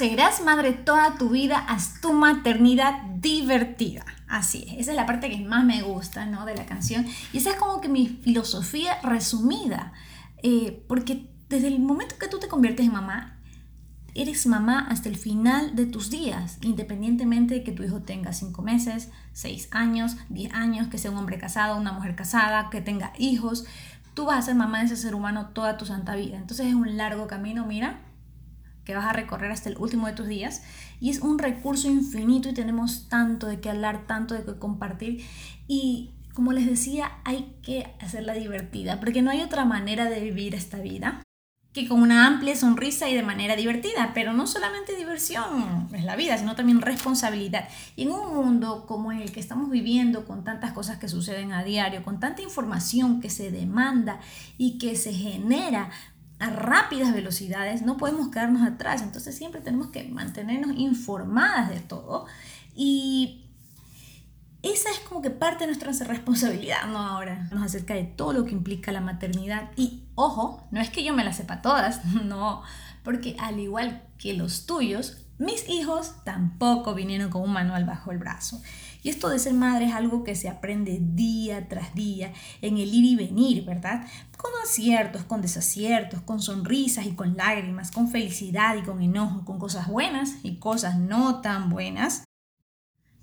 [0.00, 4.02] Serás madre toda tu vida, haz tu maternidad divertida.
[4.28, 6.46] Así es, esa es la parte que más me gusta ¿no?
[6.46, 7.04] de la canción.
[7.34, 9.92] Y esa es como que mi filosofía resumida.
[10.42, 13.36] Eh, porque desde el momento que tú te conviertes en mamá,
[14.14, 18.62] eres mamá hasta el final de tus días, independientemente de que tu hijo tenga 5
[18.62, 23.12] meses, 6 años, 10 años, que sea un hombre casado, una mujer casada, que tenga
[23.18, 23.66] hijos.
[24.14, 26.38] Tú vas a ser mamá de ese ser humano toda tu santa vida.
[26.38, 28.00] Entonces es un largo camino, mira,
[28.84, 30.62] que vas a recorrer hasta el último de tus días.
[31.00, 35.24] Y es un recurso infinito y tenemos tanto de qué hablar, tanto de qué compartir.
[35.66, 40.54] Y como les decía, hay que hacerla divertida, porque no hay otra manera de vivir
[40.54, 41.22] esta vida
[41.72, 46.16] que con una amplia sonrisa y de manera divertida, pero no solamente diversión es la
[46.16, 47.68] vida, sino también responsabilidad.
[47.94, 51.62] Y en un mundo como el que estamos viviendo, con tantas cosas que suceden a
[51.62, 54.18] diario, con tanta información que se demanda
[54.58, 55.90] y que se genera
[56.40, 59.02] a rápidas velocidades, no podemos quedarnos atrás.
[59.02, 62.26] Entonces siempre tenemos que mantenernos informadas de todo
[62.74, 63.44] y
[64.62, 66.98] esa es como que parte de nuestra responsabilidad, ¿no?
[66.98, 69.70] Ahora, nos acerca de todo lo que implica la maternidad.
[69.76, 72.62] Y ojo, no es que yo me las sepa todas, no,
[73.02, 78.18] porque al igual que los tuyos, mis hijos tampoco vinieron con un manual bajo el
[78.18, 78.60] brazo.
[79.02, 82.94] Y esto de ser madre es algo que se aprende día tras día, en el
[82.94, 84.06] ir y venir, ¿verdad?
[84.36, 89.58] Con aciertos, con desaciertos, con sonrisas y con lágrimas, con felicidad y con enojo, con
[89.58, 92.24] cosas buenas y cosas no tan buenas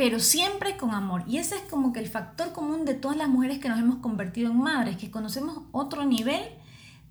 [0.00, 1.24] pero siempre con amor.
[1.26, 3.96] Y ese es como que el factor común de todas las mujeres que nos hemos
[3.96, 6.40] convertido en madres, que conocemos otro nivel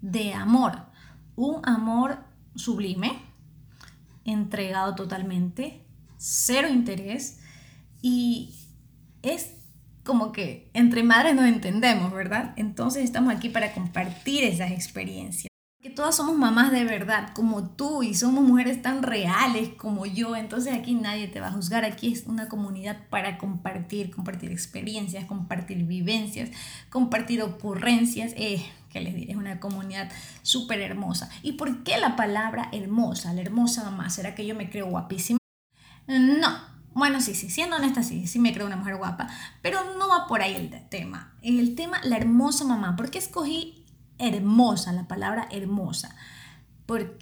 [0.02, 0.88] de amor,
[1.36, 2.18] un amor
[2.56, 3.22] sublime,
[4.26, 5.86] entregado totalmente,
[6.18, 7.40] cero interés,
[8.02, 8.56] y
[9.22, 9.54] es
[10.04, 12.54] como que entre madres nos entendemos, ¿verdad?
[12.58, 15.50] Entonces estamos aquí para compartir esas experiencias
[15.82, 20.36] que todas somos mamás de verdad, como tú, y somos mujeres tan reales como yo,
[20.36, 25.24] entonces aquí nadie te va a juzgar, aquí es una comunidad para compartir, compartir experiencias,
[25.24, 26.50] compartir vivencias,
[26.90, 30.12] compartir ocurrencias, eh, que les diré, es una comunidad
[30.42, 31.30] súper hermosa.
[31.44, 34.10] ¿Y por qué la palabra hermosa, la hermosa mamá?
[34.10, 35.40] ¿Será que yo me creo guapísima?
[36.08, 36.58] No,
[37.00, 39.28] bueno, sí, sí, siendo honesta, sí, sí me creo una mujer guapa,
[39.62, 41.34] pero no va por ahí el tema.
[41.42, 42.96] El tema, la hermosa mamá.
[42.96, 43.80] ¿Por qué escogí
[44.20, 46.16] hermosa, la palabra hermosa.
[46.86, 47.18] ¿Por?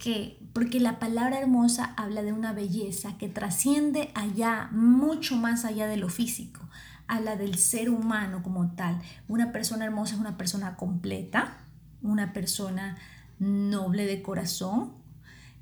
[0.52, 5.96] Porque la palabra hermosa habla de una belleza que trasciende allá, mucho más allá de
[5.96, 6.60] lo físico.
[7.06, 9.00] Habla del ser humano como tal.
[9.28, 11.58] Una persona hermosa es una persona completa,
[12.02, 12.98] una persona
[13.38, 14.92] noble de corazón,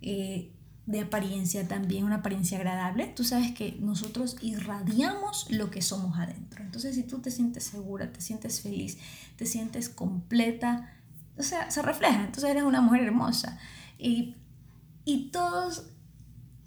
[0.03, 0.53] eh,
[0.87, 3.09] de apariencia también, una apariencia agradable.
[3.09, 6.63] Tú sabes que nosotros irradiamos lo que somos adentro.
[6.63, 8.99] Entonces, si tú te sientes segura, te sientes feliz,
[9.37, 10.93] te sientes completa,
[11.37, 12.25] o sea, se refleja.
[12.25, 13.59] Entonces eres una mujer hermosa.
[13.99, 14.37] Y,
[15.05, 15.91] y todos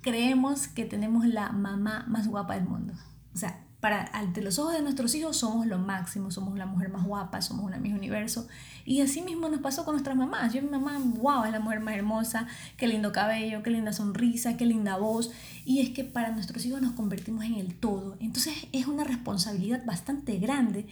[0.01, 2.93] creemos que tenemos la mamá más guapa del mundo.
[3.33, 6.89] O sea, para ante los ojos de nuestros hijos somos lo máximo, somos la mujer
[6.89, 8.47] más guapa, somos una misma universo.
[8.85, 10.53] Y así mismo nos pasó con nuestras mamás.
[10.53, 14.57] Yo mi mamá, wow, es la mujer más hermosa, qué lindo cabello, qué linda sonrisa,
[14.57, 15.31] qué linda voz.
[15.63, 18.17] Y es que para nuestros hijos nos convertimos en el todo.
[18.19, 20.85] Entonces es una responsabilidad bastante grande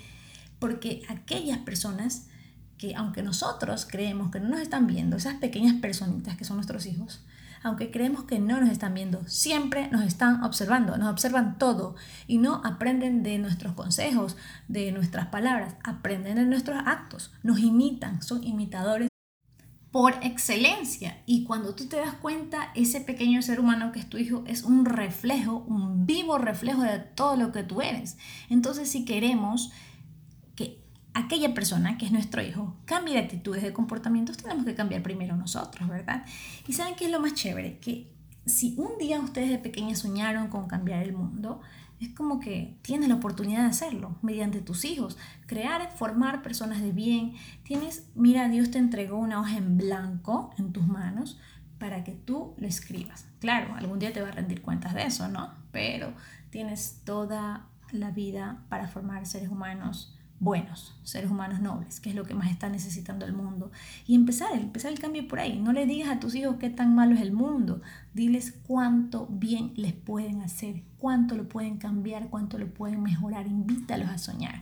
[0.59, 2.28] porque aquellas personas
[2.78, 6.86] que aunque nosotros creemos que no nos están viendo, esas pequeñas personitas que son nuestros
[6.86, 7.22] hijos,
[7.63, 11.95] aunque creemos que no nos están viendo, siempre nos están observando, nos observan todo
[12.28, 14.38] y no aprenden de nuestros consejos,
[14.68, 19.09] de nuestras palabras, aprenden de nuestros actos, nos imitan, son imitadores
[19.91, 21.23] por excelencia.
[21.25, 24.63] Y cuando tú te das cuenta, ese pequeño ser humano que es tu hijo es
[24.63, 28.17] un reflejo, un vivo reflejo de todo lo que tú eres.
[28.50, 29.72] Entonces, si queremos
[30.56, 30.87] que
[31.17, 35.35] aquella persona que es nuestro hijo cambie de actitudes, de comportamientos, tenemos que cambiar primero
[35.35, 36.23] nosotros, ¿verdad?
[36.67, 38.11] Y saben qué es lo más chévere, que
[38.45, 41.61] si un día ustedes de pequeña soñaron con cambiar el mundo,
[41.99, 45.17] es como que tienes la oportunidad de hacerlo mediante tus hijos,
[45.47, 47.34] crear, formar personas de bien.
[47.63, 51.40] Tienes, mira, Dios te entregó una hoja en blanco en tus manos
[51.79, 53.25] para que tú lo escribas.
[53.40, 55.52] Claro, algún día te va a rendir cuentas de eso, ¿no?
[55.72, 56.13] Pero
[56.52, 62.23] tienes toda la vida para formar seres humanos buenos, seres humanos nobles, que es lo
[62.23, 63.72] que más está necesitando el mundo.
[64.05, 65.59] Y empezar, empezar el cambio por ahí.
[65.59, 67.81] No le digas a tus hijos qué tan malo es el mundo.
[68.13, 73.47] Diles cuánto bien les pueden hacer, cuánto lo pueden cambiar, cuánto lo pueden mejorar.
[73.47, 74.59] Invítalos a soñar.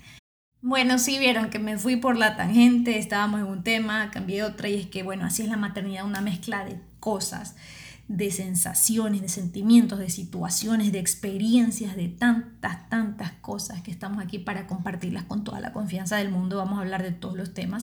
[0.61, 4.67] Bueno, sí vieron que me fui por la tangente, estábamos en un tema, cambié otra
[4.67, 7.55] y es que, bueno, así es la maternidad, una mezcla de cosas
[8.07, 14.37] de sensaciones, de sentimientos, de situaciones, de experiencias, de tantas, tantas cosas que estamos aquí
[14.37, 16.57] para compartirlas con toda la confianza del mundo.
[16.57, 17.81] Vamos a hablar de todos los temas,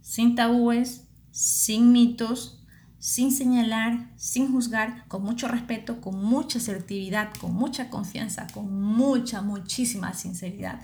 [0.00, 2.64] sin tabúes, sin mitos,
[2.98, 9.40] sin señalar, sin juzgar, con mucho respeto, con mucha asertividad, con mucha confianza, con mucha,
[9.42, 10.80] muchísima sinceridad,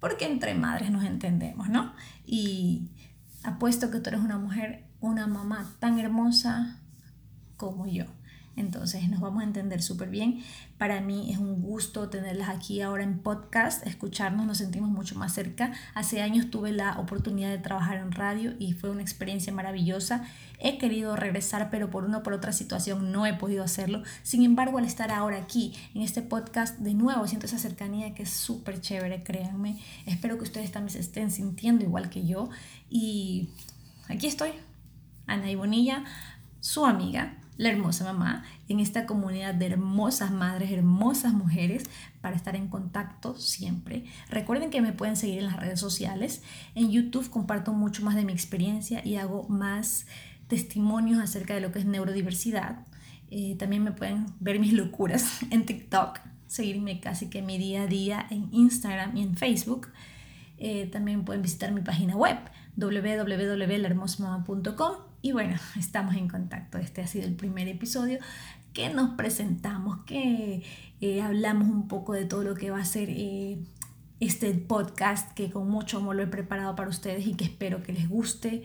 [0.00, 1.92] porque entre madres nos entendemos, ¿no?
[2.24, 2.88] Y
[3.42, 6.80] apuesto que tú eres una mujer, una mamá tan hermosa
[7.56, 8.06] como yo.
[8.56, 10.42] Entonces nos vamos a entender súper bien.
[10.78, 15.34] Para mí es un gusto tenerlas aquí ahora en podcast, escucharnos, nos sentimos mucho más
[15.34, 15.72] cerca.
[15.94, 20.24] Hace años tuve la oportunidad de trabajar en radio y fue una experiencia maravillosa.
[20.58, 24.02] He querido regresar, pero por una o por otra situación no he podido hacerlo.
[24.22, 28.22] Sin embargo, al estar ahora aquí en este podcast, de nuevo siento esa cercanía que
[28.22, 29.78] es súper chévere, créanme.
[30.06, 32.48] Espero que ustedes también se estén sintiendo igual que yo.
[32.88, 33.50] Y
[34.08, 34.52] aquí estoy,
[35.26, 36.04] Ana y Bonilla,
[36.60, 41.84] su amiga la hermosa mamá, en esta comunidad de hermosas madres, hermosas mujeres,
[42.20, 44.04] para estar en contacto siempre.
[44.28, 46.42] Recuerden que me pueden seguir en las redes sociales.
[46.74, 50.06] En YouTube comparto mucho más de mi experiencia y hago más
[50.48, 52.86] testimonios acerca de lo que es neurodiversidad.
[53.30, 57.86] Eh, también me pueden ver mis locuras en TikTok, seguirme casi que mi día a
[57.86, 59.88] día en Instagram y en Facebook.
[60.58, 62.38] Eh, también pueden visitar mi página web
[62.76, 64.92] www.lahermosmama.com
[65.22, 66.78] y bueno, estamos en contacto.
[66.78, 68.18] Este ha sido el primer episodio
[68.72, 70.62] que nos presentamos, que
[71.00, 73.58] eh, hablamos un poco de todo lo que va a ser eh,
[74.20, 77.92] este podcast que con mucho amor lo he preparado para ustedes y que espero que
[77.92, 78.62] les guste.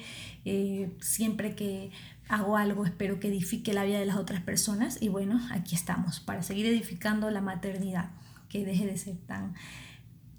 [1.00, 1.92] siempre que
[2.32, 6.22] hago algo espero que edifique la vida de las otras personas y bueno, aquí estamos
[6.22, 8.10] para seguir edificando la maternidad,
[8.48, 9.54] que deje de ser tan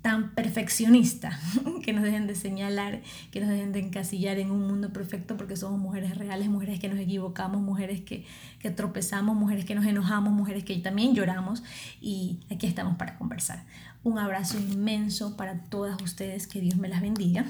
[0.02, 1.38] tan perfeccionista,
[1.84, 3.00] que nos dejen de señalar,
[3.30, 6.88] que nos dejen de encasillar en un mundo perfecto porque somos mujeres reales, mujeres que
[6.88, 8.26] nos equivocamos, mujeres que,
[8.58, 11.62] que tropezamos, mujeres que nos enojamos, mujeres que también lloramos
[12.00, 13.64] y aquí estamos para conversar.
[14.02, 17.46] Un abrazo inmenso para todas ustedes, que Dios me las bendiga.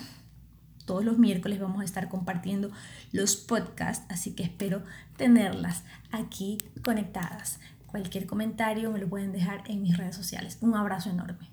[0.85, 2.71] Todos los miércoles vamos a estar compartiendo
[3.13, 4.83] los podcasts, así que espero
[5.17, 7.61] tenerlas aquí conectadas.
[7.87, 10.59] Cualquier comentario me lo pueden dejar en mis redes sociales.
[10.61, 11.49] Un abrazo enorme.